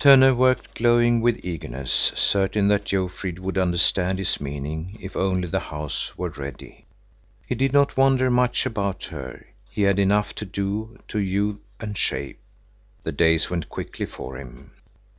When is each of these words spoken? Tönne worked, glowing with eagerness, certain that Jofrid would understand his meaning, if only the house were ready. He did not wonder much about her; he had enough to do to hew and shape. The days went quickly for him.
Tönne 0.00 0.34
worked, 0.34 0.76
glowing 0.76 1.20
with 1.20 1.44
eagerness, 1.44 1.92
certain 2.16 2.68
that 2.68 2.86
Jofrid 2.86 3.38
would 3.38 3.58
understand 3.58 4.18
his 4.18 4.40
meaning, 4.40 4.96
if 4.98 5.14
only 5.14 5.46
the 5.46 5.60
house 5.60 6.16
were 6.16 6.30
ready. 6.30 6.86
He 7.46 7.54
did 7.54 7.74
not 7.74 7.94
wonder 7.98 8.30
much 8.30 8.64
about 8.64 9.04
her; 9.04 9.46
he 9.68 9.82
had 9.82 9.98
enough 9.98 10.34
to 10.36 10.46
do 10.46 10.98
to 11.08 11.18
hew 11.18 11.60
and 11.78 11.98
shape. 11.98 12.38
The 13.02 13.12
days 13.12 13.50
went 13.50 13.68
quickly 13.68 14.06
for 14.06 14.38
him. 14.38 14.70